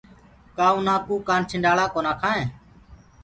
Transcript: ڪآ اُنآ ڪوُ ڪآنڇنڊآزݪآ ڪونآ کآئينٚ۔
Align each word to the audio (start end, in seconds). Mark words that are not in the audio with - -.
ڪآ 0.57 0.67
اُنآ 0.75 0.95
ڪوُ 1.05 1.15
ڪآنڇنڊآزݪآ 1.27 1.85
ڪونآ 1.93 2.13
کآئينٚ۔ 2.21 2.49